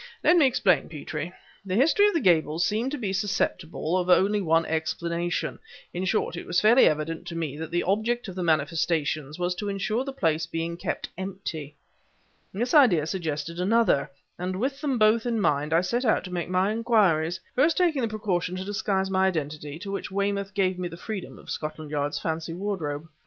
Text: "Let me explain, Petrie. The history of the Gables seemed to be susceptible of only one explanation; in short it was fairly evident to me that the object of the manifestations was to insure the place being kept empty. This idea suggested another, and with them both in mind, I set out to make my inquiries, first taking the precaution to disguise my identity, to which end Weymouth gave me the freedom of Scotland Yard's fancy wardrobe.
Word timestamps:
"Let 0.23 0.35
me 0.35 0.47
explain, 0.47 0.89
Petrie. 0.89 1.31
The 1.63 1.75
history 1.75 2.07
of 2.07 2.15
the 2.15 2.19
Gables 2.21 2.65
seemed 2.65 2.89
to 2.89 2.97
be 2.97 3.13
susceptible 3.13 3.95
of 3.99 4.09
only 4.09 4.41
one 4.41 4.65
explanation; 4.65 5.59
in 5.93 6.05
short 6.05 6.35
it 6.35 6.47
was 6.47 6.59
fairly 6.59 6.87
evident 6.87 7.27
to 7.27 7.35
me 7.35 7.55
that 7.57 7.69
the 7.69 7.83
object 7.83 8.27
of 8.27 8.33
the 8.33 8.41
manifestations 8.41 9.37
was 9.37 9.53
to 9.53 9.69
insure 9.69 10.03
the 10.03 10.11
place 10.11 10.47
being 10.47 10.75
kept 10.75 11.09
empty. 11.19 11.75
This 12.51 12.73
idea 12.73 13.05
suggested 13.05 13.59
another, 13.59 14.09
and 14.39 14.55
with 14.55 14.81
them 14.81 14.97
both 14.97 15.27
in 15.27 15.39
mind, 15.39 15.71
I 15.71 15.81
set 15.81 16.03
out 16.03 16.23
to 16.23 16.33
make 16.33 16.49
my 16.49 16.71
inquiries, 16.71 17.39
first 17.53 17.77
taking 17.77 18.01
the 18.01 18.07
precaution 18.07 18.55
to 18.55 18.65
disguise 18.65 19.11
my 19.11 19.27
identity, 19.27 19.77
to 19.77 19.91
which 19.91 20.09
end 20.11 20.15
Weymouth 20.17 20.55
gave 20.55 20.79
me 20.79 20.87
the 20.87 20.97
freedom 20.97 21.37
of 21.37 21.51
Scotland 21.51 21.91
Yard's 21.91 22.17
fancy 22.17 22.53
wardrobe. 22.55 23.07